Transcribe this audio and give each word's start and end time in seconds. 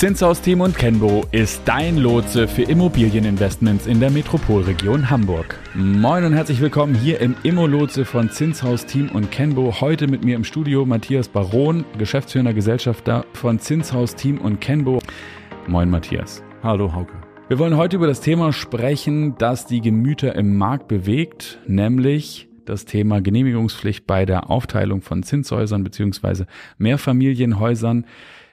Zinshaus 0.00 0.40
Team 0.40 0.62
und 0.62 0.78
Kenbo 0.78 1.26
ist 1.30 1.60
dein 1.66 1.98
Lotse 1.98 2.48
für 2.48 2.62
Immobilieninvestments 2.62 3.86
in 3.86 4.00
der 4.00 4.10
Metropolregion 4.10 5.10
Hamburg. 5.10 5.58
Moin 5.74 6.24
und 6.24 6.32
herzlich 6.32 6.62
willkommen 6.62 6.94
hier 6.94 7.20
im 7.20 7.34
Immo-Lotse 7.42 8.06
von 8.06 8.30
Zinshaus 8.30 8.86
Team 8.86 9.10
und 9.10 9.30
Kenbo. 9.30 9.78
Heute 9.82 10.08
mit 10.08 10.24
mir 10.24 10.36
im 10.36 10.44
Studio 10.44 10.86
Matthias 10.86 11.28
Baron, 11.28 11.84
Geschäftsführender 11.98 12.54
Gesellschafter 12.54 13.26
von 13.34 13.58
Zinshaus 13.58 14.14
Team 14.14 14.38
und 14.38 14.62
Kenbo. 14.62 15.00
Moin 15.66 15.90
Matthias. 15.90 16.42
Hallo 16.62 16.94
Hauke. 16.94 17.12
Wir 17.48 17.58
wollen 17.58 17.76
heute 17.76 17.96
über 17.96 18.06
das 18.06 18.22
Thema 18.22 18.54
sprechen, 18.54 19.36
das 19.36 19.66
die 19.66 19.82
Gemüter 19.82 20.34
im 20.34 20.56
Markt 20.56 20.88
bewegt, 20.88 21.58
nämlich 21.66 22.48
das 22.64 22.86
Thema 22.86 23.20
Genehmigungspflicht 23.20 24.06
bei 24.06 24.24
der 24.24 24.48
Aufteilung 24.48 25.02
von 25.02 25.22
Zinshäusern 25.22 25.84
bzw. 25.84 26.44
Mehrfamilienhäusern. 26.78 28.06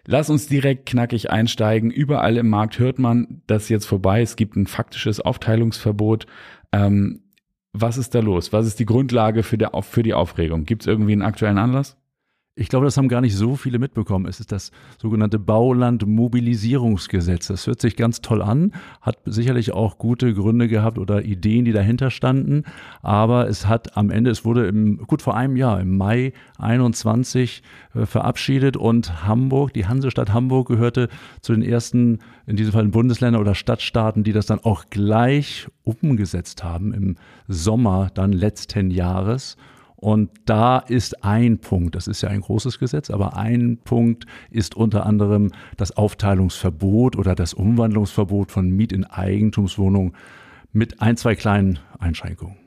Lass 0.09 0.29
uns 0.29 0.47
direkt 0.47 0.85
knackig 0.85 1.31
einsteigen. 1.31 1.91
Überall 1.91 2.37
im 2.37 2.49
Markt 2.49 2.79
hört 2.79 2.97
man, 2.97 3.41
dass 3.45 3.67
jetzt 3.67 3.85
vorbei. 3.85 4.21
Es 4.21 4.37
gibt 4.37 4.55
ein 4.55 4.65
faktisches 4.65 5.19
Aufteilungsverbot. 5.19 6.27
Ähm, 6.71 7.23
was 7.73 7.97
ist 7.97 8.15
da 8.15 8.21
los? 8.21 8.53
Was 8.53 8.65
ist 8.65 8.79
die 8.79 8.85
Grundlage 8.85 9.43
für, 9.43 9.57
der, 9.57 9.71
für 9.81 10.03
die 10.03 10.13
Aufregung? 10.13 10.63
Gibt 10.63 10.83
es 10.83 10.87
irgendwie 10.87 11.11
einen 11.11 11.23
aktuellen 11.23 11.57
Anlass? 11.57 11.97
Ich 12.59 12.69
glaube, 12.69 12.85
das 12.85 12.97
haben 12.97 13.07
gar 13.07 13.21
nicht 13.21 13.35
so 13.35 13.55
viele 13.55 13.77
mitbekommen. 13.77 14.25
Es 14.25 14.39
ist 14.39 14.51
das 14.51 14.71
sogenannte 14.99 15.37
Bauland-Mobilisierungsgesetz. 15.37 17.45
Das 17.45 17.67
hört 17.67 17.79
sich 17.79 17.95
ganz 17.95 18.21
toll 18.21 18.41
an, 18.41 18.73
hat 18.99 19.19
sicherlich 19.25 19.73
auch 19.73 19.99
gute 19.99 20.33
Gründe 20.33 20.67
gehabt 20.67 20.97
oder 20.97 21.23
Ideen, 21.23 21.65
die 21.65 21.71
dahinter 21.71 22.09
standen. 22.09 22.63
Aber 23.03 23.47
es 23.47 23.67
hat 23.67 23.95
am 23.95 24.09
Ende, 24.09 24.31
es 24.31 24.43
wurde 24.43 24.65
im, 24.65 25.05
gut 25.05 25.21
vor 25.21 25.37
einem 25.37 25.55
Jahr, 25.55 25.79
im 25.79 25.97
Mai 25.97 26.33
21 26.57 27.61
äh, 27.93 28.07
verabschiedet 28.07 28.75
und 28.75 29.23
Hamburg, 29.23 29.73
die 29.73 29.85
Hansestadt 29.85 30.33
Hamburg 30.33 30.69
gehörte 30.69 31.09
zu 31.41 31.53
den 31.53 31.61
ersten, 31.61 32.21
in 32.47 32.55
diesem 32.55 32.73
Fall 32.73 32.87
Bundesländern 32.87 33.39
oder 33.39 33.53
Stadtstaaten, 33.53 34.23
die 34.23 34.33
das 34.33 34.47
dann 34.47 34.61
auch 34.61 34.85
gleich 34.89 35.67
umgesetzt 35.83 36.63
haben 36.63 36.91
im 36.91 37.17
Sommer 37.47 38.09
dann 38.15 38.31
letzten 38.31 38.89
Jahres. 38.89 39.57
Und 39.99 40.29
da 40.45 40.77
ist 40.77 41.23
ein 41.23 41.57
Punkt, 41.57 41.95
das 41.95 42.07
ist 42.07 42.21
ja 42.21 42.29
ein 42.29 42.41
großes 42.41 42.77
Gesetz, 42.77 43.09
aber 43.09 43.35
ein 43.35 43.79
Punkt 43.83 44.27
ist 44.51 44.75
unter 44.75 45.07
anderem 45.07 45.51
das 45.75 45.97
Aufteilungsverbot 45.97 47.15
oder 47.17 47.33
das 47.33 47.55
Umwandlungsverbot 47.55 48.51
von 48.51 48.69
Miet 48.69 48.91
in 48.91 49.05
Eigentumswohnungen 49.05 50.13
mit 50.71 51.01
ein, 51.01 51.17
zwei 51.17 51.33
kleinen 51.33 51.79
Einschränkungen. 51.97 52.66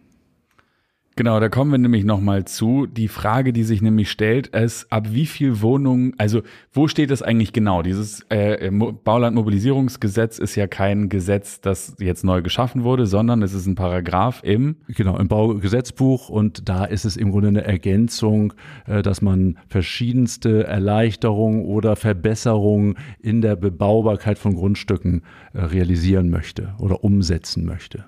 Genau, 1.21 1.39
da 1.39 1.51
kommen 1.51 1.71
wir 1.71 1.77
nämlich 1.77 2.07
nochmal 2.07 2.47
zu. 2.47 2.87
Die 2.87 3.07
Frage, 3.07 3.53
die 3.53 3.63
sich 3.63 3.83
nämlich 3.83 4.11
stellt, 4.11 4.47
ist, 4.47 4.91
ab 4.91 5.09
wie 5.11 5.27
viel 5.27 5.61
Wohnungen, 5.61 6.15
also 6.17 6.41
wo 6.73 6.89
steht 6.89 7.11
das 7.11 7.21
eigentlich 7.21 7.53
genau? 7.53 7.83
Dieses 7.83 8.25
äh, 8.31 8.71
Baulandmobilisierungsgesetz 8.71 10.39
ist 10.39 10.57
ja 10.57 10.67
kein 10.67 11.11
Gesetz, 11.11 11.61
das 11.61 11.95
jetzt 11.99 12.25
neu 12.25 12.41
geschaffen 12.41 12.85
wurde, 12.85 13.05
sondern 13.05 13.43
es 13.43 13.53
ist 13.53 13.67
ein 13.67 13.75
Paragraph 13.75 14.41
im 14.45 14.77
Genau, 14.89 15.19
im 15.19 15.29
Baugesetzbuch 15.29 16.31
und 16.31 16.71
da 16.71 16.87
ist 16.87 17.05
es 17.05 17.19
im 17.19 17.33
Grunde 17.33 17.49
eine 17.49 17.65
Ergänzung, 17.65 18.55
äh, 18.87 19.03
dass 19.03 19.21
man 19.21 19.59
verschiedenste 19.69 20.65
Erleichterungen 20.65 21.67
oder 21.67 21.97
Verbesserungen 21.97 22.95
in 23.21 23.43
der 23.43 23.57
Bebaubarkeit 23.57 24.39
von 24.39 24.55
Grundstücken 24.55 25.21
äh, 25.53 25.61
realisieren 25.61 26.31
möchte 26.31 26.73
oder 26.79 27.05
umsetzen 27.05 27.67
möchte. 27.67 28.07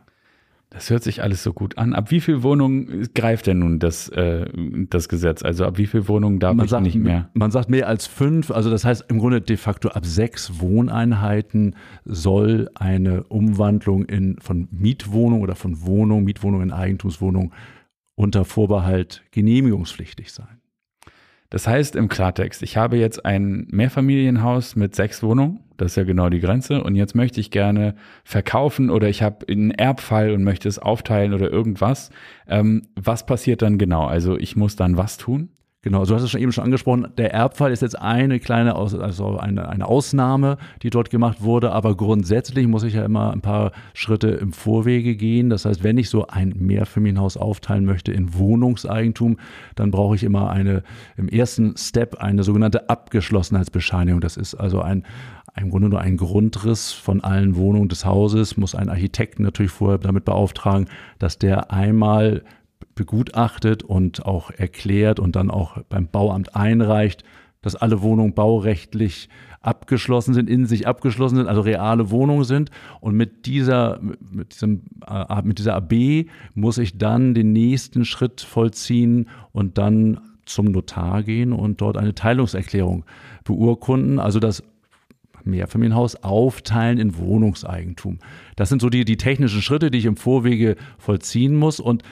Das 0.72 0.88
hört 0.88 1.02
sich 1.02 1.22
alles 1.22 1.42
so 1.42 1.52
gut 1.52 1.76
an. 1.76 1.92
Ab 1.92 2.10
wie 2.10 2.20
viel 2.20 2.42
Wohnungen 2.42 3.06
greift 3.14 3.46
denn 3.46 3.58
nun 3.58 3.78
das, 3.78 4.08
äh, 4.08 4.46
das 4.88 5.10
Gesetz? 5.10 5.42
Also 5.42 5.66
ab 5.66 5.76
wie 5.76 5.86
viel 5.86 6.08
Wohnungen 6.08 6.38
darf 6.38 6.54
man 6.54 6.64
ich 6.64 6.70
sagt, 6.70 6.84
nicht 6.84 6.96
mehr? 6.96 7.28
Man 7.34 7.50
sagt 7.50 7.68
mehr 7.68 7.88
als 7.88 8.06
fünf. 8.06 8.50
Also 8.50 8.70
das 8.70 8.86
heißt 8.86 9.04
im 9.08 9.18
Grunde 9.18 9.42
de 9.42 9.58
facto 9.58 9.90
ab 9.90 10.06
sechs 10.06 10.60
Wohneinheiten 10.60 11.76
soll 12.06 12.70
eine 12.74 13.24
Umwandlung 13.24 14.06
in, 14.06 14.38
von 14.40 14.66
Mietwohnung 14.70 15.42
oder 15.42 15.56
von 15.56 15.82
Wohnung, 15.82 16.24
Mietwohnung 16.24 16.62
in 16.62 16.72
Eigentumswohnung 16.72 17.52
unter 18.14 18.46
Vorbehalt 18.46 19.22
genehmigungspflichtig 19.30 20.32
sein. 20.32 20.61
Das 21.52 21.68
heißt 21.68 21.96
im 21.96 22.08
Klartext, 22.08 22.62
ich 22.62 22.78
habe 22.78 22.96
jetzt 22.96 23.26
ein 23.26 23.66
Mehrfamilienhaus 23.70 24.74
mit 24.74 24.96
sechs 24.96 25.22
Wohnungen, 25.22 25.60
das 25.76 25.92
ist 25.92 25.96
ja 25.96 26.04
genau 26.04 26.30
die 26.30 26.40
Grenze, 26.40 26.82
und 26.82 26.94
jetzt 26.94 27.14
möchte 27.14 27.40
ich 27.40 27.50
gerne 27.50 27.94
verkaufen 28.24 28.88
oder 28.88 29.10
ich 29.10 29.22
habe 29.22 29.46
einen 29.46 29.70
Erbfall 29.70 30.30
und 30.30 30.44
möchte 30.44 30.66
es 30.66 30.78
aufteilen 30.78 31.34
oder 31.34 31.50
irgendwas. 31.50 32.08
Ähm, 32.48 32.88
was 32.96 33.26
passiert 33.26 33.60
dann 33.60 33.76
genau? 33.76 34.06
Also 34.06 34.38
ich 34.38 34.56
muss 34.56 34.76
dann 34.76 34.96
was 34.96 35.18
tun? 35.18 35.50
Genau, 35.84 35.98
also 35.98 36.12
du 36.12 36.16
hast 36.16 36.22
es 36.22 36.30
schon 36.30 36.40
eben 36.40 36.52
schon 36.52 36.62
angesprochen, 36.62 37.08
der 37.18 37.34
Erbfall 37.34 37.72
ist 37.72 37.82
jetzt 37.82 38.00
eine 38.00 38.38
kleine, 38.38 38.76
Aus 38.76 38.94
also 38.94 39.36
eine, 39.36 39.68
eine 39.68 39.86
Ausnahme, 39.88 40.56
die 40.84 40.90
dort 40.90 41.10
gemacht 41.10 41.42
wurde, 41.42 41.72
aber 41.72 41.96
grundsätzlich 41.96 42.68
muss 42.68 42.84
ich 42.84 42.94
ja 42.94 43.04
immer 43.04 43.32
ein 43.32 43.40
paar 43.40 43.72
Schritte 43.92 44.28
im 44.28 44.52
Vorwege 44.52 45.16
gehen. 45.16 45.50
Das 45.50 45.64
heißt, 45.64 45.82
wenn 45.82 45.98
ich 45.98 46.08
so 46.08 46.28
ein 46.28 46.54
Mehrfamilienhaus 46.56 47.36
aufteilen 47.36 47.84
möchte 47.84 48.12
in 48.12 48.32
Wohnungseigentum, 48.32 49.38
dann 49.74 49.90
brauche 49.90 50.14
ich 50.14 50.22
immer 50.22 50.50
eine, 50.50 50.84
im 51.16 51.28
ersten 51.28 51.76
Step 51.76 52.14
eine 52.14 52.44
sogenannte 52.44 52.88
Abgeschlossenheitsbescheinigung. 52.88 54.20
Das 54.20 54.36
ist 54.36 54.54
also 54.54 54.82
ein, 54.82 55.02
im 55.60 55.70
Grunde 55.70 55.88
nur 55.88 56.00
ein 56.00 56.16
Grundriss 56.16 56.92
von 56.92 57.22
allen 57.22 57.56
Wohnungen 57.56 57.88
des 57.88 58.04
Hauses, 58.04 58.56
muss 58.56 58.76
ein 58.76 58.88
Architekten 58.88 59.42
natürlich 59.42 59.72
vorher 59.72 59.98
damit 59.98 60.26
beauftragen, 60.26 60.86
dass 61.18 61.38
der 61.38 61.72
einmal 61.72 62.44
begutachtet 62.94 63.82
und 63.82 64.26
auch 64.26 64.50
erklärt 64.50 65.20
und 65.20 65.36
dann 65.36 65.50
auch 65.50 65.78
beim 65.88 66.08
Bauamt 66.08 66.54
einreicht, 66.54 67.24
dass 67.62 67.76
alle 67.76 68.02
Wohnungen 68.02 68.34
baurechtlich 68.34 69.28
abgeschlossen 69.60 70.34
sind, 70.34 70.50
in 70.50 70.66
sich 70.66 70.86
abgeschlossen 70.86 71.36
sind, 71.36 71.46
also 71.46 71.60
reale 71.60 72.10
Wohnungen 72.10 72.44
sind. 72.44 72.70
Und 73.00 73.16
mit 73.16 73.46
dieser, 73.46 74.00
mit 74.00 74.52
diesem, 74.52 74.82
äh, 75.06 75.42
mit 75.42 75.58
dieser 75.58 75.76
AB 75.76 76.26
muss 76.54 76.78
ich 76.78 76.98
dann 76.98 77.34
den 77.34 77.52
nächsten 77.52 78.04
Schritt 78.04 78.40
vollziehen 78.40 79.28
und 79.52 79.78
dann 79.78 80.20
zum 80.44 80.66
Notar 80.66 81.22
gehen 81.22 81.52
und 81.52 81.80
dort 81.80 81.96
eine 81.96 82.14
Teilungserklärung 82.14 83.04
beurkunden. 83.44 84.18
Also 84.18 84.40
das 84.40 84.64
Mehrfamilienhaus 85.44 86.16
aufteilen 86.16 86.98
in 86.98 87.16
Wohnungseigentum. 87.16 88.18
Das 88.56 88.68
sind 88.68 88.82
so 88.82 88.90
die, 88.90 89.04
die 89.04 89.16
technischen 89.16 89.62
Schritte, 89.62 89.90
die 89.90 89.98
ich 89.98 90.04
im 90.04 90.16
Vorwege 90.16 90.76
vollziehen 90.98 91.56
muss. 91.56 91.80
Und 91.80 92.02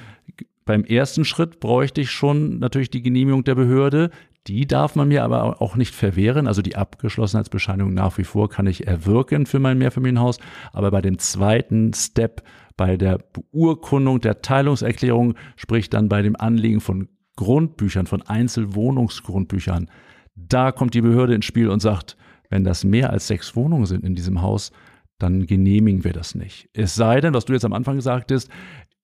beim 0.70 0.84
ersten 0.84 1.25
Schritt 1.25 1.58
bräuchte 1.58 2.00
ich 2.00 2.12
schon 2.12 2.60
natürlich 2.60 2.91
die 2.91 3.03
Genehmigung 3.03 3.42
der 3.42 3.56
Behörde. 3.56 4.10
Die 4.47 4.69
darf 4.69 4.94
man 4.94 5.08
mir 5.08 5.25
aber 5.25 5.60
auch 5.60 5.75
nicht 5.75 5.92
verwehren. 5.92 6.47
Also 6.47 6.62
die 6.62 6.76
Abgeschlossenheitsbescheinigung 6.76 7.92
nach 7.92 8.19
wie 8.19 8.22
vor 8.22 8.48
kann 8.48 8.69
ich 8.69 8.86
erwirken 8.86 9.47
für 9.47 9.58
mein 9.58 9.78
Mehrfamilienhaus. 9.78 10.38
Aber 10.72 10.92
bei 10.92 11.03
dem 11.03 11.19
zweiten 11.19 11.92
Step, 11.92 12.44
bei 12.76 12.97
der 12.97 13.19
Beurkundung 13.19 14.20
der 14.20 14.42
Teilungserklärung, 14.42 15.34
sprich 15.56 15.91
dann 15.91 16.08
bei 16.08 16.22
dem 16.22 16.36
Anlegen 16.36 16.81
von 16.81 17.08
Grundbüchern, 17.34 18.06
von 18.06 18.22
Einzelwohnungsgrundbüchern, 18.22 19.91
da 20.37 20.70
kommt 20.70 20.94
die 20.94 21.00
Behörde 21.00 21.34
ins 21.34 21.47
Spiel 21.47 21.69
und 21.69 21.81
sagt, 21.81 22.16
wenn 22.48 22.62
das 22.62 22.84
mehr 22.84 23.10
als 23.10 23.26
sechs 23.26 23.56
Wohnungen 23.56 23.87
sind 23.87 24.04
in 24.04 24.14
diesem 24.14 24.41
Haus, 24.41 24.70
dann 25.19 25.48
genehmigen 25.48 26.04
wir 26.04 26.12
das 26.12 26.37
nicht. 26.37 26.69
Es 26.75 26.94
sei 26.94 27.20
denn, 27.20 27.34
was 27.34 27.44
du 27.44 27.54
jetzt 27.54 27.64
am 27.64 27.72
Anfang 27.72 27.97
gesagt 27.97 28.31
hast, 28.31 28.48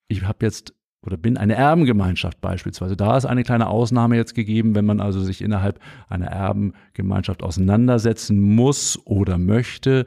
ich 0.06 0.22
habe 0.22 0.46
jetzt 0.46 0.72
oder 1.06 1.16
bin 1.16 1.36
eine 1.36 1.54
Erbengemeinschaft 1.54 2.40
beispielsweise. 2.40 2.96
Da 2.96 3.16
ist 3.16 3.24
eine 3.24 3.44
kleine 3.44 3.68
Ausnahme 3.68 4.16
jetzt 4.16 4.34
gegeben, 4.34 4.74
wenn 4.74 4.84
man 4.84 5.00
also 5.00 5.20
sich 5.20 5.40
innerhalb 5.40 5.78
einer 6.08 6.26
Erbengemeinschaft 6.26 7.42
auseinandersetzen 7.42 8.40
muss 8.40 8.98
oder 9.04 9.38
möchte, 9.38 10.06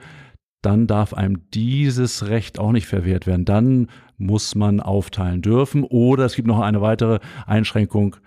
dann 0.62 0.88
darf 0.88 1.14
einem 1.14 1.50
dieses 1.54 2.28
Recht 2.28 2.60
auch 2.60 2.74
nicht 2.74 2.88
verwehrt 2.88 3.28
werden. 3.28 3.46
Dann 3.46 3.88
muss 4.18 4.56
man 4.56 4.82
aufteilen 4.82 5.42
dürfen. 5.42 5.84
Oder 5.84 6.26
es 6.26 6.36
gibt 6.36 6.48
noch 6.48 6.60
eine 6.60 6.82
weitere 6.82 7.20
Einschränkung, 7.48 8.18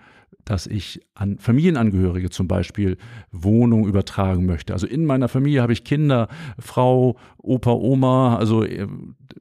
dass 0.45 0.67
ich 0.67 1.01
an 1.13 1.37
Familienangehörige 1.37 2.29
zum 2.29 2.47
Beispiel 2.47 2.97
Wohnung 3.31 3.87
übertragen 3.87 4.45
möchte. 4.45 4.73
Also 4.73 4.87
in 4.87 5.05
meiner 5.05 5.29
Familie 5.29 5.61
habe 5.61 5.73
ich 5.73 5.83
Kinder, 5.83 6.27
Frau, 6.59 7.17
Opa, 7.37 7.71
Oma, 7.71 8.37
also 8.37 8.63
äh, 8.63 8.87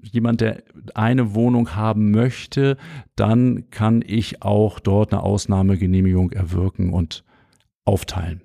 jemand, 0.00 0.40
der 0.40 0.62
eine 0.94 1.34
Wohnung 1.34 1.74
haben 1.74 2.10
möchte, 2.10 2.76
dann 3.16 3.70
kann 3.70 4.02
ich 4.06 4.42
auch 4.42 4.78
dort 4.80 5.12
eine 5.12 5.22
Ausnahmegenehmigung 5.22 6.32
erwirken 6.32 6.92
und 6.92 7.24
aufteilen. 7.84 8.42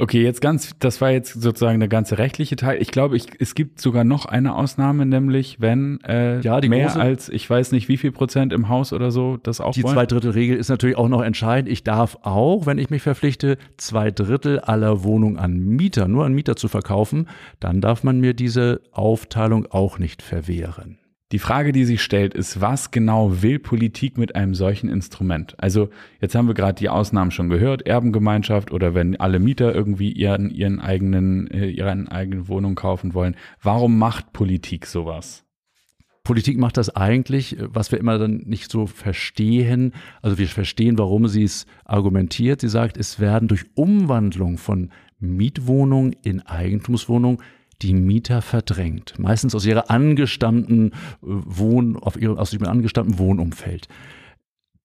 Okay, 0.00 0.22
jetzt 0.22 0.40
ganz, 0.40 0.76
das 0.78 1.00
war 1.00 1.10
jetzt 1.10 1.42
sozusagen 1.42 1.80
der 1.80 1.88
ganze 1.88 2.18
rechtliche 2.18 2.54
Teil. 2.54 2.80
Ich 2.80 2.92
glaube, 2.92 3.16
ich, 3.16 3.26
es 3.40 3.56
gibt 3.56 3.80
sogar 3.80 4.04
noch 4.04 4.26
eine 4.26 4.54
Ausnahme, 4.54 5.04
nämlich 5.06 5.60
wenn 5.60 5.98
äh, 6.04 6.40
ja, 6.40 6.60
die 6.60 6.68
mehr 6.68 6.86
große, 6.86 7.00
als, 7.00 7.28
ich 7.28 7.50
weiß 7.50 7.72
nicht 7.72 7.88
wie 7.88 7.96
viel 7.96 8.12
Prozent 8.12 8.52
im 8.52 8.68
Haus 8.68 8.92
oder 8.92 9.10
so 9.10 9.38
das 9.38 9.60
auch 9.60 9.72
Die 9.72 9.82
Zweidrittelregel 9.82 10.56
ist 10.56 10.68
natürlich 10.68 10.96
auch 10.96 11.08
noch 11.08 11.22
entscheidend. 11.22 11.68
Ich 11.68 11.82
darf 11.82 12.16
auch, 12.22 12.64
wenn 12.64 12.78
ich 12.78 12.90
mich 12.90 13.02
verpflichte, 13.02 13.58
zwei 13.76 14.12
Drittel 14.12 14.60
aller 14.60 15.02
Wohnungen 15.02 15.36
an 15.36 15.58
Mieter, 15.58 16.06
nur 16.06 16.24
an 16.24 16.32
Mieter 16.32 16.54
zu 16.54 16.68
verkaufen, 16.68 17.28
dann 17.58 17.80
darf 17.80 18.04
man 18.04 18.20
mir 18.20 18.34
diese 18.34 18.80
Aufteilung 18.92 19.66
auch 19.66 19.98
nicht 19.98 20.22
verwehren. 20.22 20.98
Die 21.30 21.38
Frage, 21.38 21.72
die 21.72 21.84
sich 21.84 22.02
stellt, 22.02 22.32
ist, 22.32 22.62
was 22.62 22.90
genau 22.90 23.42
will 23.42 23.58
Politik 23.58 24.16
mit 24.16 24.34
einem 24.34 24.54
solchen 24.54 24.88
Instrument? 24.88 25.54
Also 25.58 25.90
jetzt 26.22 26.34
haben 26.34 26.46
wir 26.46 26.54
gerade 26.54 26.78
die 26.78 26.88
Ausnahmen 26.88 27.30
schon 27.30 27.50
gehört, 27.50 27.86
Erbengemeinschaft 27.86 28.72
oder 28.72 28.94
wenn 28.94 29.14
alle 29.20 29.38
Mieter 29.38 29.74
irgendwie 29.74 30.10
ihren, 30.10 30.48
ihren 30.48 30.80
eigenen, 30.80 31.46
äh, 31.50 31.68
ihre 31.68 31.90
eigene 32.10 32.48
Wohnung 32.48 32.76
kaufen 32.76 33.12
wollen. 33.12 33.36
Warum 33.62 33.98
macht 33.98 34.32
Politik 34.32 34.86
sowas? 34.86 35.44
Politik 36.24 36.56
macht 36.56 36.78
das 36.78 36.96
eigentlich, 36.96 37.58
was 37.60 37.92
wir 37.92 37.98
immer 37.98 38.18
dann 38.18 38.44
nicht 38.46 38.70
so 38.70 38.86
verstehen. 38.86 39.92
Also 40.22 40.38
wir 40.38 40.48
verstehen, 40.48 40.96
warum 40.96 41.28
sie 41.28 41.42
es 41.42 41.66
argumentiert. 41.84 42.62
Sie 42.62 42.68
sagt, 42.68 42.96
es 42.96 43.20
werden 43.20 43.48
durch 43.48 43.66
Umwandlung 43.74 44.56
von 44.56 44.90
Mietwohnung 45.18 46.12
in 46.22 46.40
Eigentumswohnung 46.40 47.42
die 47.82 47.94
Mieter 47.94 48.42
verdrängt, 48.42 49.18
meistens 49.18 49.54
aus 49.54 49.64
ihrer 49.64 49.90
angestammten 49.90 50.90
äh, 50.90 50.94
Wohn, 51.22 51.96
auf 51.96 52.20
ihrem, 52.20 52.38
aus 52.38 52.52
ihrem 52.52 52.66
angestammten 52.66 53.18
Wohnumfeld. 53.18 53.88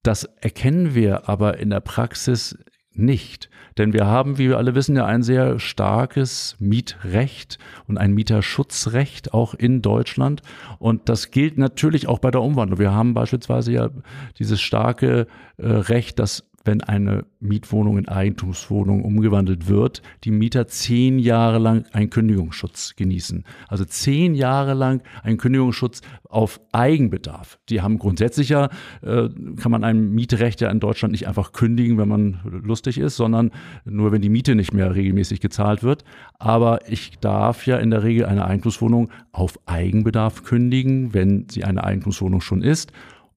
Das 0.04 0.26
erkennen 0.42 0.96
wir 0.96 1.30
aber 1.30 1.58
in 1.60 1.70
der 1.70 1.80
Praxis 1.80 2.58
nicht. 2.96 3.50
Denn 3.78 3.94
wir 3.94 4.06
haben, 4.06 4.38
wie 4.38 4.50
wir 4.50 4.58
alle 4.58 4.76
wissen, 4.76 4.96
ja 4.96 5.06
ein 5.06 5.24
sehr 5.24 5.60
starkes 5.60 6.56
Mietrecht 6.60 7.58
und 7.88 7.98
ein 7.98 8.14
Mieterschutzrecht 8.14 9.34
auch 9.34 9.54
in 9.54 9.82
Deutschland. 9.82 10.42
Und 10.78 11.10
das 11.10 11.32
gilt 11.32 11.58
natürlich 11.58 12.08
auch 12.08 12.20
bei 12.20 12.30
der 12.30 12.42
Umwandlung. 12.42 12.80
Wir 12.80 12.94
haben 12.94 13.14
beispielsweise 13.14 13.72
ja 13.72 13.90
dieses 14.38 14.62
starke 14.62 15.28
äh, 15.58 15.68
Recht, 15.68 16.20
dass 16.20 16.52
wenn 16.66 16.82
eine 16.82 17.26
Mietwohnung 17.40 17.98
in 17.98 18.08
Eigentumswohnung 18.08 19.04
umgewandelt 19.04 19.68
wird, 19.68 20.02
die 20.24 20.32
Mieter 20.32 20.68
zehn 20.68 21.20
Jahre 21.20 21.60
lang 21.60 21.86
einen 21.92 22.10
Kündigungsschutz 22.10 22.96
genießen. 22.96 23.44
Also 23.68 23.84
zehn 23.84 24.34
Jahre 24.34 24.74
lang 24.74 25.02
einen 25.24 25.38
Kündigungsschutz 25.38 26.02
auf 26.24 26.62
Eigenbedarf. 26.72 27.60
Die 27.70 27.82
haben 27.82 28.00
grundsätzlich 28.00 28.50
ja, 28.50 28.70
äh, 29.02 29.30
kann 29.58 29.72
man 29.72 29.84
ein 29.84 30.12
Mietrecht 30.12 30.62
ja 30.62 30.70
in 30.70 30.80
Deutschland 30.80 31.12
nicht 31.12 31.28
einfach 31.28 31.52
kündigen, 31.52 31.98
wenn 31.98 32.08
man 32.08 32.40
lustig 32.46 32.98
ist, 32.98 33.18
sondern 33.18 33.52
nur, 33.84 34.12
wenn 34.12 34.22
die 34.22 34.30
Miete 34.30 34.56
nicht 34.56 34.74
mehr 34.74 34.96
regelmäßig 34.96 35.42
gezahlt 35.42 35.84
wird. 35.84 36.06
Aber 36.40 36.90
ich 36.90 37.20
darf 37.20 37.68
ja 37.68 37.78
in 37.78 37.92
der 37.92 38.04
Regel 38.04 38.26
eine 38.26 38.46
Eigentumswohnung 38.46 39.12
auf 39.34 39.60
Eigenbedarf 39.66 40.44
kündigen, 40.44 41.14
wenn 41.14 41.48
sie 41.50 41.66
eine 41.66 41.84
Eigentumswohnung 41.84 42.40
schon 42.40 42.62
ist 42.62 42.94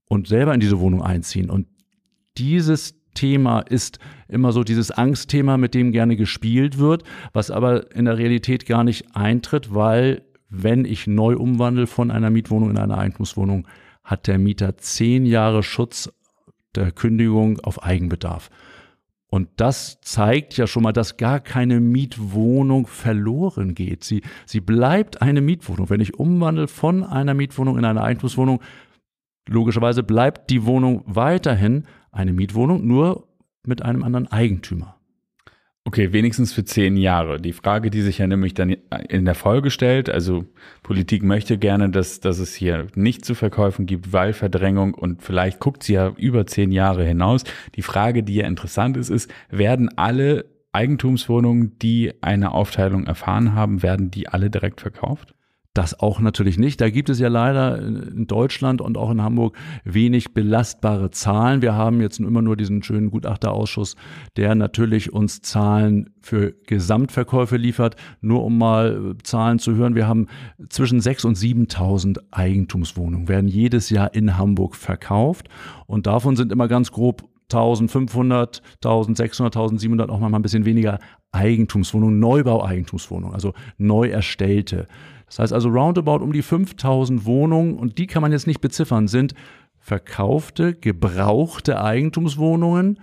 und 0.09 0.29
selber 0.29 0.55
in 0.55 0.61
diese 0.61 0.79
Wohnung 0.79 1.03
einziehen. 1.03 1.51
Und 1.51 1.67
dieses 2.39 2.95
Thema 3.17 3.61
ist 3.61 3.99
immer 4.29 4.53
so 4.53 4.63
dieses 4.63 4.93
Angstthema, 4.93 5.57
mit 5.57 5.75
dem 5.75 5.91
gerne 5.91 6.15
gespielt 6.15 6.79
wird, 6.79 7.03
was 7.33 7.51
aber 7.51 7.93
in 7.95 8.05
der 8.05 8.19
Realität 8.19 8.67
gar 8.67 8.85
nicht 8.85 9.17
eintritt, 9.17 9.75
weil 9.75 10.23
wenn 10.49 10.85
ich 10.85 11.09
neu 11.09 11.37
umwandle 11.37 11.89
von 11.89 12.13
einer 12.13 12.31
Mietwohnung 12.31 12.71
in 12.71 12.79
eine 12.79 12.97
Eigentumswohnung, 12.97 13.67
hat 14.05 14.29
der 14.29 14.39
Mieter 14.39 14.77
zehn 14.77 15.27
Jahre 15.27 15.65
Schutz 15.65 16.13
der 16.77 16.93
Kündigung 16.93 17.59
auf 17.61 17.83
Eigenbedarf. 17.83 18.51
Und 19.29 19.49
das 19.57 20.01
zeigt 20.03 20.57
ja 20.57 20.69
schon 20.69 20.85
mal, 20.85 20.93
dass 20.93 21.17
gar 21.17 21.41
keine 21.41 21.81
Mietwohnung 21.81 22.87
verloren 22.87 23.75
geht. 23.75 24.05
Sie, 24.05 24.23
sie 24.47 24.61
bleibt 24.61 25.21
eine 25.21 25.41
Mietwohnung. 25.41 25.91
Wenn 25.91 26.01
ich 26.01 26.15
umwandle 26.15 26.69
von 26.69 27.03
einer 27.03 27.35
Mietwohnung 27.35 27.77
in 27.77 27.85
eine 27.85 28.03
Eigentumswohnung, 28.03 28.61
logischerweise 29.49 30.03
bleibt 30.03 30.51
die 30.51 30.65
Wohnung 30.65 31.03
weiterhin 31.07 31.85
eine 32.13 32.33
Mietwohnung, 32.33 32.87
nur 32.87 33.29
mit 33.65 33.83
einem 33.83 34.03
anderen 34.03 34.27
Eigentümer. 34.29 34.97
Okay, 35.87 36.13
wenigstens 36.13 36.53
für 36.53 36.65
zehn 36.65 36.97
Jahre. 36.97 37.41
Die 37.41 37.53
Frage, 37.53 37.93
die 37.93 38.03
sich 38.03 38.19
ja 38.19 38.27
nämlich 38.27 38.55
dann 38.55 38.71
in 39.09 39.25
der 39.25 39.37
Folge 39.37 39.71
stellt, 39.71 40.11
also 40.11 40.45
Politik 40.83 41.23
möchte 41.23 41.59
gerne, 41.59 41.91
dass, 41.91 42.19
dass 42.19 42.41
es 42.41 42.57
hier 42.57 42.89
nicht 42.97 43.25
zu 43.25 43.37
verkaufen 43.37 43.87
gibt, 43.87 44.13
weil 44.13 44.33
Verdrängung 44.33 44.95
und 44.95 45.23
vielleicht 45.23 45.61
guckt 45.61 45.85
sie 45.85 45.93
ja 45.93 46.13
über 46.17 46.45
zehn 46.45 46.73
Jahre 46.73 47.05
hinaus. 47.05 47.45
Die 47.77 47.83
Frage, 47.83 48.25
die 48.25 48.35
ja 48.35 48.49
interessant 48.49 48.97
ist, 48.97 49.11
ist, 49.11 49.31
werden 49.49 49.97
alle 49.97 50.47
Eigentumswohnungen, 50.73 51.79
die 51.79 52.15
eine 52.21 52.51
Aufteilung 52.51 53.07
erfahren 53.07 53.55
haben, 53.55 53.85
werden 53.85 54.11
die 54.11 54.29
alle 54.29 54.51
direkt 54.51 54.81
verkauft? 54.81 55.37
Das 55.77 56.01
auch 56.01 56.21
natürlich 56.21 56.57
nicht. 56.57 56.81
Da 56.81 56.89
gibt 56.89 57.11
es 57.11 57.19
ja 57.19 57.29
leider 57.29 57.79
in 57.79 58.27
Deutschland 58.27 58.81
und 58.81 58.97
auch 58.97 59.11
in 59.11 59.21
Hamburg 59.21 59.59
wenig 59.85 60.33
belastbare 60.33 61.11
Zahlen. 61.11 61.61
Wir 61.61 61.75
haben 61.75 62.01
jetzt 62.01 62.19
immer 62.19 62.41
nur 62.41 62.57
diesen 62.57 62.83
schönen 62.83 63.11
Gutachterausschuss, 63.11 63.95
der 64.39 64.55
natürlich 64.55 65.13
uns 65.13 65.43
Zahlen 65.43 66.15
für 66.23 66.55
Gesamtverkäufe 66.67 67.59
liefert. 67.59 67.97
Nur 68.23 68.43
um 68.43 68.57
mal 68.57 69.17
Zahlen 69.23 69.59
zu 69.59 69.75
hören, 69.75 69.95
wir 69.95 70.09
haben 70.09 70.29
zwischen 70.71 70.99
6.000 70.99 71.27
und 71.27 71.37
7.000 71.37 72.19
Eigentumswohnungen, 72.31 73.29
werden 73.29 73.47
jedes 73.47 73.91
Jahr 73.91 74.15
in 74.15 74.39
Hamburg 74.39 74.77
verkauft. 74.77 75.51
Und 75.87 76.07
davon 76.07 76.37
sind 76.37 76.53
immer 76.53 76.69
ganz 76.69 76.91
grob 76.91 77.29
1500, 77.53 78.63
1600, 78.85 79.57
1700, 79.57 80.11
auch 80.11 80.19
mal 80.19 80.35
ein 80.35 80.43
bisschen 80.43 80.65
weniger 80.65 80.99
Eigentumswohnungen, 81.33 82.19
Neubau-Eigentumswohnungen, 82.19 83.35
also 83.35 83.53
neu 83.79 84.09
erstellte. 84.09 84.87
Das 85.27 85.39
heißt 85.39 85.53
also 85.53 85.69
roundabout 85.69 86.23
um 86.23 86.33
die 86.33 86.43
5000 86.43 87.25
Wohnungen 87.25 87.77
und 87.77 87.99
die 87.99 88.07
kann 88.07 88.23
man 88.23 88.33
jetzt 88.33 88.47
nicht 88.47 88.61
beziffern, 88.61 89.09
sind 89.09 89.35
verkaufte, 89.79 90.75
gebrauchte 90.75 91.81
Eigentumswohnungen 91.81 92.99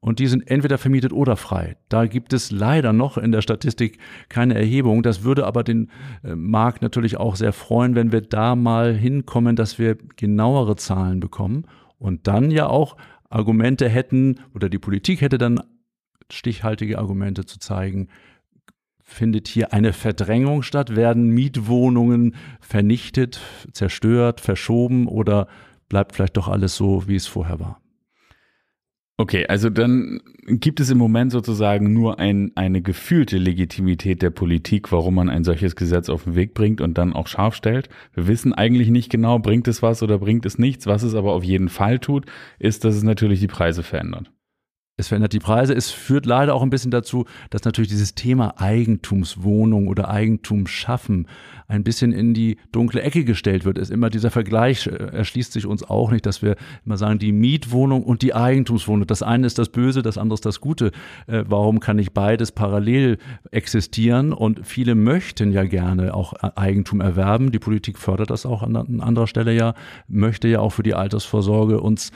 und 0.00 0.18
die 0.18 0.26
sind 0.26 0.50
entweder 0.50 0.76
vermietet 0.76 1.12
oder 1.12 1.36
frei. 1.36 1.76
Da 1.88 2.06
gibt 2.06 2.32
es 2.32 2.50
leider 2.50 2.92
noch 2.92 3.16
in 3.16 3.32
der 3.32 3.40
Statistik 3.40 3.98
keine 4.28 4.54
Erhebung. 4.54 5.02
Das 5.02 5.24
würde 5.24 5.46
aber 5.46 5.64
den 5.64 5.90
äh, 6.22 6.34
Markt 6.34 6.82
natürlich 6.82 7.16
auch 7.16 7.36
sehr 7.36 7.52
freuen, 7.52 7.94
wenn 7.94 8.12
wir 8.12 8.20
da 8.20 8.54
mal 8.54 8.92
hinkommen, 8.94 9.56
dass 9.56 9.78
wir 9.78 9.96
genauere 10.16 10.76
Zahlen 10.76 11.20
bekommen 11.20 11.66
und 11.98 12.26
dann 12.26 12.50
ja 12.50 12.66
auch 12.66 12.96
Argumente 13.34 13.88
hätten 13.88 14.40
oder 14.54 14.68
die 14.68 14.78
Politik 14.78 15.20
hätte 15.20 15.38
dann 15.38 15.60
stichhaltige 16.30 16.98
Argumente 16.98 17.44
zu 17.44 17.58
zeigen, 17.58 18.08
findet 19.02 19.48
hier 19.48 19.72
eine 19.72 19.92
Verdrängung 19.92 20.62
statt? 20.62 20.94
Werden 20.94 21.30
Mietwohnungen 21.30 22.36
vernichtet, 22.60 23.40
zerstört, 23.72 24.40
verschoben 24.40 25.08
oder 25.08 25.48
bleibt 25.88 26.14
vielleicht 26.14 26.36
doch 26.36 26.48
alles 26.48 26.76
so, 26.76 27.08
wie 27.08 27.16
es 27.16 27.26
vorher 27.26 27.60
war? 27.60 27.83
Okay, 29.16 29.46
also 29.46 29.70
dann 29.70 30.20
gibt 30.46 30.80
es 30.80 30.90
im 30.90 30.98
Moment 30.98 31.30
sozusagen 31.30 31.92
nur 31.92 32.18
ein, 32.18 32.50
eine 32.56 32.82
gefühlte 32.82 33.38
Legitimität 33.38 34.22
der 34.22 34.30
Politik, 34.30 34.90
warum 34.90 35.14
man 35.14 35.30
ein 35.30 35.44
solches 35.44 35.76
Gesetz 35.76 36.08
auf 36.08 36.24
den 36.24 36.34
Weg 36.34 36.52
bringt 36.52 36.80
und 36.80 36.98
dann 36.98 37.12
auch 37.12 37.28
scharf 37.28 37.54
stellt. 37.54 37.88
Wir 38.12 38.26
wissen 38.26 38.52
eigentlich 38.52 38.88
nicht 38.90 39.10
genau, 39.10 39.38
bringt 39.38 39.68
es 39.68 39.82
was 39.82 40.02
oder 40.02 40.18
bringt 40.18 40.44
es 40.46 40.58
nichts. 40.58 40.88
Was 40.88 41.04
es 41.04 41.14
aber 41.14 41.32
auf 41.32 41.44
jeden 41.44 41.68
Fall 41.68 42.00
tut, 42.00 42.26
ist, 42.58 42.84
dass 42.84 42.96
es 42.96 43.04
natürlich 43.04 43.38
die 43.38 43.46
Preise 43.46 43.84
verändert 43.84 44.33
es 44.96 45.08
verändert 45.08 45.32
die 45.32 45.40
Preise. 45.40 45.74
Es 45.74 45.90
führt 45.90 46.24
leider 46.24 46.54
auch 46.54 46.62
ein 46.62 46.70
bisschen 46.70 46.92
dazu, 46.92 47.24
dass 47.50 47.64
natürlich 47.64 47.88
dieses 47.88 48.14
Thema 48.14 48.60
Eigentumswohnung 48.60 49.88
oder 49.88 50.08
Eigentum 50.08 50.68
schaffen 50.68 51.26
ein 51.66 51.82
bisschen 51.82 52.12
in 52.12 52.34
die 52.34 52.58
dunkle 52.72 53.02
Ecke 53.02 53.24
gestellt 53.24 53.64
wird. 53.64 53.78
Ist 53.78 53.90
immer 53.90 54.10
dieser 54.10 54.30
Vergleich 54.30 54.86
äh, 54.86 54.90
erschließt 54.90 55.52
sich 55.52 55.66
uns 55.66 55.82
auch 55.82 56.10
nicht, 56.10 56.26
dass 56.26 56.42
wir 56.42 56.56
immer 56.84 56.96
sagen, 56.96 57.18
die 57.18 57.32
Mietwohnung 57.32 58.04
und 58.04 58.22
die 58.22 58.34
Eigentumswohnung. 58.34 59.06
Das 59.06 59.22
eine 59.22 59.46
ist 59.46 59.58
das 59.58 59.70
Böse, 59.70 60.02
das 60.02 60.18
andere 60.18 60.34
ist 60.34 60.46
das 60.46 60.60
Gute. 60.60 60.92
Äh, 61.26 61.44
warum 61.48 61.80
kann 61.80 61.96
nicht 61.96 62.12
beides 62.12 62.52
parallel 62.52 63.18
existieren? 63.50 64.32
Und 64.32 64.66
viele 64.66 64.94
möchten 64.94 65.52
ja 65.52 65.64
gerne 65.64 66.14
auch 66.14 66.34
Eigentum 66.34 67.00
erwerben. 67.00 67.50
Die 67.50 67.58
Politik 67.58 67.98
fördert 67.98 68.30
das 68.30 68.46
auch 68.46 68.62
an 68.62 69.00
anderer 69.00 69.26
Stelle 69.26 69.54
ja, 69.54 69.74
möchte 70.06 70.48
ja 70.48 70.60
auch 70.60 70.70
für 70.70 70.82
die 70.82 70.94
Altersvorsorge 70.94 71.80
uns 71.80 72.12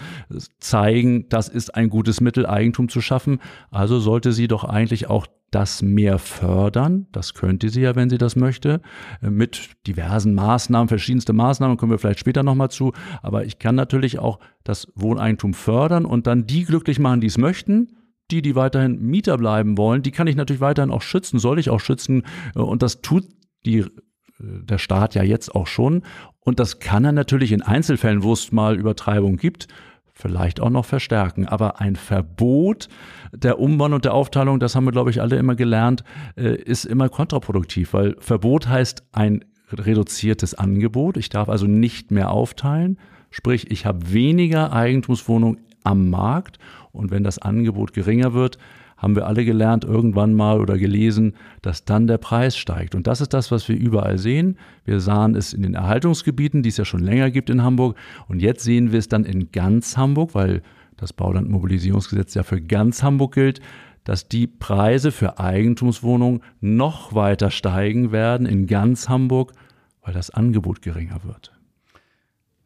zeigen, 0.61 1.29
das 1.29 1.49
ist 1.49 1.75
ein 1.75 1.89
gutes 1.89 2.21
Mittel, 2.21 2.47
Eigentum 2.47 2.68
zu 2.89 3.01
schaffen. 3.01 3.41
Also 3.71 4.01
sollte 4.01 4.33
sie 4.33 4.49
doch 4.49 4.65
eigentlich 4.65 5.09
auch 5.09 5.27
das 5.51 5.83
mehr 5.83 6.19
fördern. 6.19 7.07
Das 7.13 7.35
könnte 7.35 7.69
sie 7.71 7.81
ja, 7.81 7.97
wenn 7.97 8.11
sie 8.11 8.19
das 8.19 8.37
möchte, 8.37 8.81
äh, 9.23 9.31
mit 9.31 9.71
diversen 9.87 10.35
Maßnahmen, 10.35 10.89
verschiedenste 10.89 11.33
Maßnahmen, 11.33 11.77
kommen 11.77 11.93
wir 11.93 11.99
vielleicht 11.99 12.21
später 12.21 12.43
nochmal 12.43 12.71
zu. 12.71 12.93
Aber 13.23 13.45
ich 13.45 13.59
kann 13.59 13.75
natürlich 13.75 14.19
auch 14.19 14.39
das 14.65 14.93
Wohneigentum 14.95 15.55
fördern 15.55 16.05
und 16.05 16.27
dann 16.27 16.47
die 16.47 16.65
glücklich 16.65 16.99
machen, 16.99 17.21
die 17.21 17.29
es 17.29 17.39
möchten. 17.39 17.95
Die, 18.31 18.43
die 18.43 18.55
weiterhin 18.55 19.01
Mieter 19.01 19.39
bleiben 19.39 19.79
wollen, 19.79 20.03
die 20.03 20.11
kann 20.11 20.27
ich 20.27 20.37
natürlich 20.37 20.61
weiterhin 20.61 20.91
auch 20.91 21.01
schützen, 21.01 21.39
soll 21.39 21.59
ich 21.59 21.71
auch 21.71 21.81
schützen. 21.81 22.25
Äh, 22.55 22.61
und 22.61 22.83
das 22.83 23.01
tut 23.01 23.25
die, 23.65 23.79
äh, 23.79 23.87
der 24.39 24.79
Staat 24.79 25.15
ja 25.15 25.23
jetzt 25.23 25.55
auch 25.55 25.67
schon. 25.67 26.03
Und 26.41 26.61
das 26.61 26.79
kann 26.79 27.05
er 27.05 27.13
natürlich 27.13 27.53
in 27.53 27.63
Einzelfällen, 27.63 28.23
wo 28.23 28.35
es 28.35 28.53
mal 28.53 28.79
Übertreibung 28.79 29.37
gibt, 29.37 29.69
vielleicht 30.19 30.61
auch 30.61 30.71
noch 30.71 30.85
verstärken. 30.85 31.47
Aber 31.47 31.81
ein 31.81 31.95
Verbot 31.95 32.89
der 33.33 33.61
Umbau 33.61 33.87
und 33.87 34.05
der 34.05 34.15
Aufteilung, 34.15 34.59
das 34.59 34.75
haben 34.75 34.85
wir, 34.85 34.93
glaube 34.93 35.11
ich, 35.11 35.21
alle 35.21 35.37
immer 35.37 35.55
gelernt, 35.55 36.03
äh, 36.37 36.57
ist 36.57 36.85
immer 36.85 37.09
kontraproduktiv, 37.09 37.93
weil 37.93 38.17
Verbot 38.19 38.69
heißt 38.69 39.05
ein 39.13 39.45
reduziertes 39.73 40.55
Angebot. 40.55 41.17
Ich 41.17 41.29
darf 41.29 41.49
also 41.49 41.67
nicht 41.67 42.11
mehr 42.11 42.31
aufteilen. 42.31 42.99
Sprich, 43.31 43.71
ich 43.71 43.87
habe 43.87 44.13
weniger 44.13 44.73
Eigentumswohnungen 44.73 45.61
am 45.85 46.11
Markt 46.11 46.59
Und 46.91 47.11
wenn 47.11 47.23
das 47.23 47.39
Angebot 47.39 47.93
geringer 47.93 48.35
wird, 48.35 48.59
haben 48.99 49.17
wir 49.17 49.27
alle 49.27 49.45
gelernt 49.45 49.85
irgendwann 49.85 50.35
mal 50.35 50.61
oder 50.61 50.77
gelesen, 50.77 51.35
dass 51.63 51.85
dann 51.85 52.07
der 52.07 52.19
Preis 52.19 52.57
steigt. 52.57 52.95
Und 52.95 53.07
das 53.07 53.21
ist 53.21 53.33
das, 53.33 53.51
was 53.51 53.69
wir 53.69 53.77
überall 53.77 54.19
sehen. 54.19 54.59
Wir 54.85 55.01
sahen 55.01 55.35
es 55.35 55.53
in 55.53 55.63
den 55.63 55.75
Erhaltungsgebieten, 55.75 56.63
die 56.63 56.69
es 56.69 56.77
ja 56.77 56.85
schon 56.85 57.01
länger 57.01 57.31
gibt 57.31 57.49
in 57.49 57.63
Hamburg. 57.63 57.97
Und 58.27 58.43
jetzt 58.43 58.65
sehen 58.65 58.93
wir 58.93 58.99
es 58.99 59.09
dann 59.09 59.25
in 59.25 59.53
ganz 59.53 59.97
Hamburg, 59.97 60.35
weil 60.35 60.63
das 60.97 61.13
Baulandmobilisierungsgesetz 61.13 62.35
ja 62.35 62.43
für 62.43 62.61
ganz 62.61 63.03
Hamburg 63.03 63.35
gilt, 63.35 63.61
dass 64.03 64.29
die 64.29 64.47
Preise 64.47 65.13
für 65.13 65.39
Eigentumswohnungen 65.39 66.43
noch 66.61 67.15
weiter 67.15 67.51
steigen 67.51 68.11
werden 68.11 68.47
in 68.47 68.67
ganz 68.67 69.09
Hamburg, 69.09 69.53
weil 70.03 70.13
das 70.13 70.31
Angebot 70.31 70.83
geringer 70.83 71.23
wird. 71.23 71.53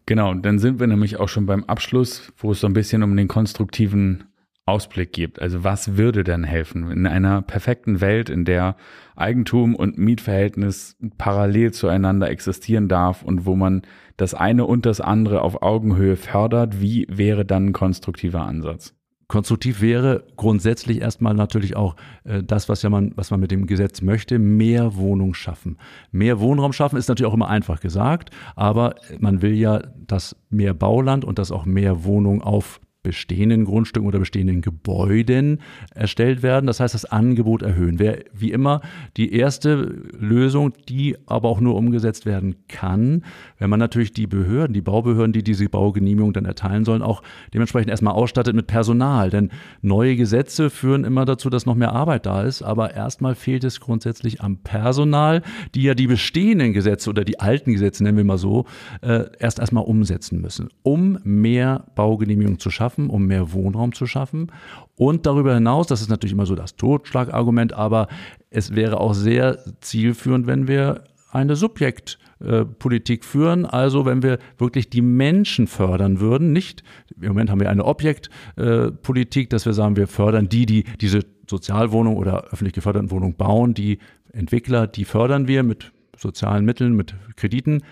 Genau, 0.06 0.34
dann 0.34 0.58
sind 0.58 0.80
wir 0.80 0.86
nämlich 0.86 1.18
auch 1.18 1.28
schon 1.28 1.46
beim 1.46 1.64
Abschluss, 1.64 2.32
wo 2.38 2.52
es 2.52 2.60
so 2.60 2.66
ein 2.66 2.72
bisschen 2.72 3.02
um 3.02 3.16
den 3.16 3.28
konstruktiven 3.28 4.24
Ausblick 4.64 5.12
gibt. 5.12 5.42
Also 5.42 5.64
was 5.64 5.96
würde 5.96 6.22
denn 6.22 6.44
helfen 6.44 6.90
in 6.90 7.06
einer 7.06 7.42
perfekten 7.42 8.00
Welt, 8.00 8.30
in 8.30 8.44
der 8.44 8.76
Eigentum 9.16 9.74
und 9.74 9.98
Mietverhältnis 9.98 10.96
parallel 11.18 11.72
zueinander 11.72 12.30
existieren 12.30 12.88
darf 12.88 13.22
und 13.22 13.44
wo 13.44 13.56
man 13.56 13.82
das 14.16 14.34
eine 14.34 14.64
und 14.64 14.86
das 14.86 15.00
andere 15.00 15.42
auf 15.42 15.62
Augenhöhe 15.62 16.16
fördert? 16.16 16.80
Wie 16.80 17.06
wäre 17.10 17.44
dann 17.44 17.66
ein 17.66 17.72
konstruktiver 17.72 18.42
Ansatz? 18.42 18.94
Konstruktiv 19.26 19.80
wäre 19.80 20.26
grundsätzlich 20.36 21.00
erstmal 21.00 21.32
natürlich 21.34 21.74
auch 21.74 21.96
äh, 22.24 22.42
das, 22.42 22.68
was 22.68 22.82
ja 22.82 22.90
man, 22.90 23.12
was 23.16 23.30
man 23.30 23.40
mit 23.40 23.50
dem 23.50 23.66
Gesetz 23.66 24.02
möchte, 24.02 24.38
mehr 24.38 24.94
Wohnung 24.94 25.32
schaffen. 25.32 25.78
Mehr 26.10 26.38
Wohnraum 26.38 26.74
schaffen 26.74 26.98
ist 26.98 27.08
natürlich 27.08 27.30
auch 27.30 27.34
immer 27.34 27.48
einfach 27.48 27.80
gesagt, 27.80 28.30
aber 28.56 28.94
man 29.18 29.40
will 29.40 29.54
ja, 29.54 29.82
dass 30.06 30.36
mehr 30.50 30.74
Bauland 30.74 31.24
und 31.24 31.38
dass 31.38 31.50
auch 31.50 31.64
mehr 31.64 32.04
Wohnung 32.04 32.42
auf 32.42 32.78
bestehenden 33.02 33.64
Grundstücken 33.64 34.06
oder 34.06 34.20
bestehenden 34.20 34.60
Gebäuden 34.60 35.60
erstellt 35.92 36.42
werden. 36.42 36.66
Das 36.66 36.78
heißt, 36.78 36.94
das 36.94 37.04
Angebot 37.04 37.62
erhöhen. 37.62 37.98
Wäre 37.98 38.24
wie 38.32 38.52
immer 38.52 38.80
die 39.16 39.34
erste 39.34 39.74
Lösung, 40.16 40.72
die 40.88 41.16
aber 41.26 41.48
auch 41.48 41.60
nur 41.60 41.74
umgesetzt 41.74 42.26
werden 42.26 42.54
kann, 42.68 43.24
wenn 43.58 43.70
man 43.70 43.80
natürlich 43.80 44.12
die 44.12 44.28
Behörden, 44.28 44.72
die 44.72 44.82
Baubehörden, 44.82 45.32
die 45.32 45.42
diese 45.42 45.68
Baugenehmigung 45.68 46.32
dann 46.32 46.44
erteilen 46.44 46.84
sollen, 46.84 47.02
auch 47.02 47.22
dementsprechend 47.52 47.90
erstmal 47.90 48.14
ausstattet 48.14 48.54
mit 48.54 48.68
Personal. 48.68 49.30
Denn 49.30 49.50
neue 49.80 50.14
Gesetze 50.14 50.70
führen 50.70 51.02
immer 51.02 51.24
dazu, 51.24 51.50
dass 51.50 51.66
noch 51.66 51.74
mehr 51.74 51.92
Arbeit 51.92 52.26
da 52.26 52.42
ist. 52.42 52.62
Aber 52.62 52.94
erstmal 52.94 53.34
fehlt 53.34 53.64
es 53.64 53.80
grundsätzlich 53.80 54.40
am 54.40 54.58
Personal, 54.58 55.42
die 55.74 55.82
ja 55.82 55.94
die 55.94 56.06
bestehenden 56.06 56.72
Gesetze 56.72 57.10
oder 57.10 57.24
die 57.24 57.40
alten 57.40 57.72
Gesetze, 57.72 58.04
nennen 58.04 58.16
wir 58.16 58.24
mal 58.24 58.38
so, 58.38 58.66
äh, 59.00 59.24
erst 59.40 59.58
erstmal 59.58 59.84
umsetzen 59.84 60.40
müssen, 60.40 60.68
um 60.84 61.18
mehr 61.24 61.86
Baugenehmigungen 61.96 62.60
zu 62.60 62.70
schaffen 62.70 62.91
schaffen, 62.92 63.10
um 63.10 63.26
mehr 63.26 63.52
Wohnraum 63.52 63.92
zu 63.92 64.06
schaffen. 64.06 64.52
Und 64.96 65.26
darüber 65.26 65.54
hinaus, 65.54 65.86
das 65.86 66.00
ist 66.02 66.10
natürlich 66.10 66.32
immer 66.32 66.46
so 66.46 66.54
das 66.54 66.76
Totschlagargument, 66.76 67.72
aber 67.72 68.08
es 68.50 68.74
wäre 68.74 69.00
auch 69.00 69.14
sehr 69.14 69.58
zielführend, 69.80 70.46
wenn 70.46 70.68
wir 70.68 71.04
eine 71.30 71.56
Subjektpolitik 71.56 73.24
führen, 73.24 73.64
also 73.64 74.04
wenn 74.04 74.22
wir 74.22 74.38
wirklich 74.58 74.90
die 74.90 75.00
Menschen 75.00 75.66
fördern 75.66 76.20
würden, 76.20 76.52
nicht, 76.52 76.82
im 77.20 77.28
Moment 77.28 77.50
haben 77.50 77.60
wir 77.60 77.70
eine 77.70 77.86
Objektpolitik, 77.86 79.48
dass 79.48 79.64
wir 79.64 79.72
sagen, 79.72 79.96
wir 79.96 80.06
fördern 80.06 80.48
die, 80.50 80.66
die 80.66 80.84
diese 81.00 81.20
Sozialwohnung 81.48 82.16
oder 82.16 82.44
öffentlich 82.52 82.74
geförderten 82.74 83.10
Wohnung 83.10 83.34
bauen, 83.34 83.72
die 83.72 83.98
Entwickler, 84.32 84.86
die 84.86 85.04
fördern 85.06 85.48
wir 85.48 85.62
mit 85.62 85.92
sozialen 86.16 86.64
Mitteln, 86.66 86.94
mit 86.94 87.14
Krediten 87.36 87.82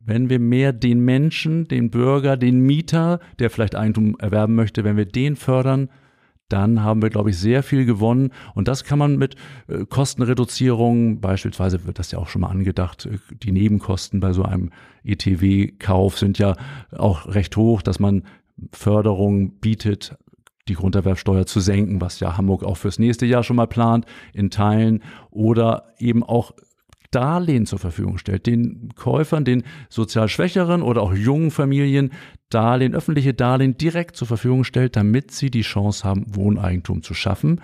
wenn 0.00 0.30
wir 0.30 0.38
mehr 0.38 0.72
den 0.72 1.00
Menschen, 1.00 1.68
den 1.68 1.90
Bürger, 1.90 2.36
den 2.36 2.60
Mieter, 2.60 3.20
der 3.38 3.50
vielleicht 3.50 3.76
Eigentum 3.76 4.16
erwerben 4.18 4.54
möchte, 4.54 4.82
wenn 4.82 4.96
wir 4.96 5.06
den 5.06 5.36
fördern, 5.36 5.90
dann 6.48 6.82
haben 6.82 7.00
wir, 7.00 7.10
glaube 7.10 7.30
ich, 7.30 7.38
sehr 7.38 7.62
viel 7.62 7.84
gewonnen. 7.84 8.30
Und 8.54 8.66
das 8.68 8.84
kann 8.84 8.98
man 8.98 9.16
mit 9.16 9.36
äh, 9.68 9.84
Kostenreduzierung, 9.86 11.20
beispielsweise 11.20 11.86
wird 11.86 11.98
das 11.98 12.10
ja 12.10 12.18
auch 12.18 12.28
schon 12.28 12.42
mal 12.42 12.48
angedacht, 12.48 13.06
äh, 13.06 13.18
die 13.42 13.52
Nebenkosten 13.52 14.20
bei 14.20 14.32
so 14.32 14.42
einem 14.42 14.70
ETW-Kauf 15.04 16.18
sind 16.18 16.38
ja 16.38 16.56
auch 16.90 17.26
recht 17.26 17.56
hoch, 17.56 17.82
dass 17.82 18.00
man 18.00 18.24
Förderung 18.72 19.60
bietet, 19.60 20.16
die 20.68 20.74
Grunderwerbsteuer 20.74 21.46
zu 21.46 21.60
senken, 21.60 22.00
was 22.00 22.20
ja 22.20 22.36
Hamburg 22.36 22.64
auch 22.64 22.76
fürs 22.76 22.98
nächste 22.98 23.26
Jahr 23.26 23.42
schon 23.42 23.56
mal 23.56 23.66
plant, 23.66 24.06
in 24.34 24.50
Teilen, 24.50 25.02
oder 25.30 25.94
eben 25.98 26.22
auch 26.22 26.52
Darlehen 27.10 27.66
zur 27.66 27.78
Verfügung 27.78 28.18
stellt, 28.18 28.46
den 28.46 28.90
Käufern, 28.94 29.44
den 29.44 29.64
sozial 29.88 30.28
schwächeren 30.28 30.82
oder 30.82 31.02
auch 31.02 31.14
jungen 31.14 31.50
Familien 31.50 32.12
Darlehen, 32.50 32.94
öffentliche 32.94 33.34
Darlehen 33.34 33.76
direkt 33.76 34.16
zur 34.16 34.26
Verfügung 34.26 34.64
stellt, 34.64 34.96
damit 34.96 35.30
sie 35.30 35.50
die 35.50 35.62
Chance 35.62 36.04
haben, 36.04 36.24
Wohneigentum 36.34 37.02
zu 37.02 37.14
schaffen. 37.14 37.60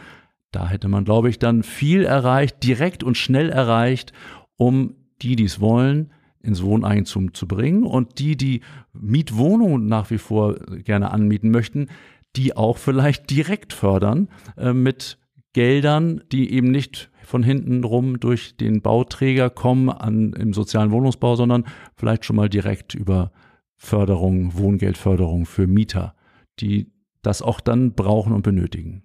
Da 0.53 0.69
hätte 0.69 0.89
man, 0.89 1.05
glaube 1.05 1.29
ich, 1.29 1.39
dann 1.39 1.63
viel 1.63 2.05
erreicht, 2.05 2.63
direkt 2.63 3.03
und 3.03 3.17
schnell 3.17 3.51
erreicht, 3.51 4.13
um 4.57 4.95
die, 5.23 5.37
die 5.37 5.45
es 5.45 5.61
wollen, 5.61 6.13
ins 6.41 6.63
Wohneigentum 6.63 7.35
zu 7.35 7.49
bringen 7.49 7.83
und 7.85 8.19
die, 8.19 8.37
die 8.37 8.61
Mietwohnungen 8.93 9.87
nach 9.87 10.11
wie 10.11 10.19
vor 10.19 10.55
gerne 10.85 11.11
anmieten 11.11 11.51
möchten, 11.51 11.89
die 12.37 12.57
auch 12.57 12.79
vielleicht 12.79 13.31
direkt 13.31 13.73
fördern 13.73 14.29
äh, 14.57 14.73
mit 14.73 15.19
Geldern, 15.57 16.21
die 16.33 16.53
eben 16.53 16.71
nicht 16.71 17.11
von 17.25 17.43
hinten 17.43 17.83
rum 17.83 18.21
durch 18.21 18.59
den 18.59 18.83
Bauträger 18.83 19.49
kommen 19.49 19.89
an, 19.89 20.35
im 20.35 20.53
sozialen 20.53 20.91
Wohnungsbau, 20.91 21.35
sondern 21.35 21.65
vielleicht 21.95 22.27
schon 22.27 22.37
mal 22.37 22.51
direkt 22.51 22.95
über 22.95 23.33
Förderung, 23.75 24.59
Wohngeldförderung 24.59 25.47
für 25.47 25.67
Mieter, 25.67 26.15
die 26.61 26.93
das 27.23 27.41
auch 27.41 27.61
dann 27.61 27.95
brauchen 27.95 28.35
und 28.35 28.43
benötigen. 28.43 29.05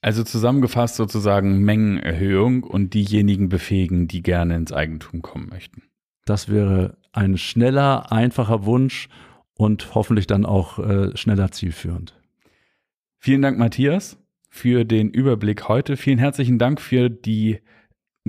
Also 0.00 0.24
zusammengefasst 0.24 0.96
sozusagen 0.96 1.60
Mengenerhöhung 1.60 2.64
und 2.64 2.92
diejenigen 2.92 3.48
befähigen, 3.48 4.08
die 4.08 4.20
gerne 4.20 4.56
ins 4.56 4.72
Eigentum 4.72 5.22
kommen 5.22 5.48
möchten. 5.48 5.84
Das 6.24 6.48
wäre 6.48 6.98
ein 7.12 7.38
schneller, 7.38 8.10
einfacher 8.10 8.64
Wunsch 8.64 9.08
und 9.54 9.94
hoffentlich 9.94 10.26
dann 10.26 10.44
auch 10.44 10.80
äh, 10.80 11.16
schneller 11.16 11.52
zielführend. 11.52 12.20
Vielen 13.20 13.42
Dank, 13.42 13.60
Matthias 13.60 14.18
für 14.54 14.84
den 14.84 15.10
Überblick 15.10 15.66
heute. 15.66 15.96
Vielen 15.96 16.18
herzlichen 16.18 16.60
Dank 16.60 16.80
für 16.80 17.10
die 17.10 17.58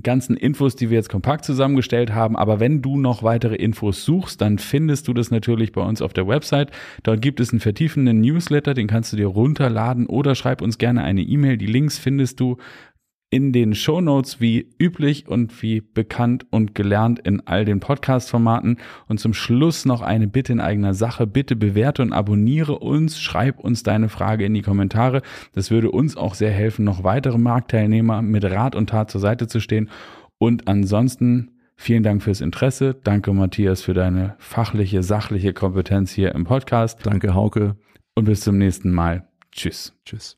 ganzen 0.02 0.36
Infos, 0.36 0.76
die 0.76 0.90
wir 0.90 0.98
jetzt 0.98 1.08
kompakt 1.10 1.46
zusammengestellt 1.46 2.16
haben. 2.16 2.36
Aber 2.36 2.60
wenn 2.60 2.82
du 2.82 2.98
noch 2.98 3.22
weitere 3.22 3.54
Infos 3.54 4.04
suchst, 4.04 4.42
dann 4.42 4.58
findest 4.58 5.08
du 5.08 5.14
das 5.14 5.30
natürlich 5.30 5.72
bei 5.72 5.82
uns 5.82 6.02
auf 6.02 6.14
der 6.14 6.28
Website. 6.28 6.72
Dort 7.04 7.22
gibt 7.22 7.40
es 7.40 7.52
einen 7.52 7.60
vertiefenden 7.60 8.22
Newsletter, 8.22 8.74
den 8.74 8.88
kannst 8.88 9.14
du 9.14 9.18
dir 9.18 9.28
runterladen 9.28 10.08
oder 10.08 10.34
schreib 10.34 10.64
uns 10.64 10.80
gerne 10.80 11.04
eine 11.04 11.22
E-Mail. 11.22 11.58
Die 11.58 11.68
Links 11.68 12.00
findest 12.00 12.40
du 12.40 12.58
in 13.36 13.52
den 13.52 13.76
Show 13.76 14.00
Notes 14.00 14.40
wie 14.40 14.70
üblich 14.80 15.28
und 15.28 15.62
wie 15.62 15.82
bekannt 15.82 16.46
und 16.52 16.74
gelernt 16.74 17.20
in 17.20 17.46
all 17.46 17.66
den 17.66 17.82
Podcast-Formaten. 17.82 18.78
Und 19.10 19.20
zum 19.20 19.34
Schluss 19.34 19.84
noch 19.84 20.02
eine 20.02 20.30
Bitte 20.30 20.54
in 20.54 20.62
eigener 20.62 20.94
Sache. 20.94 21.28
Bitte 21.28 21.58
bewerte 21.58 22.02
und 22.02 22.14
abonniere 22.14 22.80
uns. 22.80 23.20
Schreib 23.20 23.60
uns 23.60 23.84
deine 23.84 24.08
Frage 24.08 24.46
in 24.46 24.54
die 24.54 24.62
Kommentare. 24.62 25.22
Das 25.52 25.70
würde 25.70 25.92
uns 25.92 26.16
auch 26.16 26.34
sehr 26.34 26.52
helfen, 26.52 26.86
noch 26.86 27.04
weitere 27.04 27.38
Marktteilnehmer 27.38 28.22
mit 28.22 28.46
Rat 28.46 28.74
und 28.74 28.90
Tat 28.90 29.12
zur 29.12 29.20
Seite 29.20 29.48
zu 29.48 29.60
stehen. 29.60 29.90
Und 30.38 30.70
ansonsten 30.70 31.52
Vielen 31.78 32.04
Dank 32.04 32.24
fürs 32.24 32.40
Interesse. 32.40 32.96
Danke, 33.04 33.34
Matthias, 33.34 33.82
für 33.82 33.94
deine 33.94 34.38
fachliche, 34.40 35.04
sachliche 35.04 35.52
Kompetenz 35.52 36.14
hier 36.14 36.34
im 36.34 36.46
Podcast. 36.46 37.06
Danke, 37.06 37.34
Hauke. 37.34 37.76
Und 38.16 38.24
bis 38.24 38.40
zum 38.40 38.58
nächsten 38.58 38.92
Mal. 38.92 39.28
Tschüss. 39.52 39.94
Tschüss. 40.06 40.38